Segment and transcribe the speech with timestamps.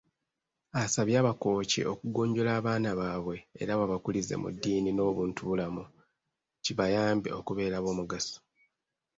[0.81, 5.83] Asabye Abakooki okugunjula abaana baabwe era babakulize mu ddiini n'obuntu bulamu
[6.63, 8.37] kibayambe okubeera ab'omugaso.